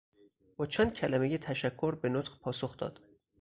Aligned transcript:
با 0.57 0.65
چند 0.65 0.93
کلمهی 0.95 1.37
تشکر 1.37 1.95
به 1.95 2.09
نطق 2.09 2.39
پاسخ 2.39 2.77
داد. 2.77 2.99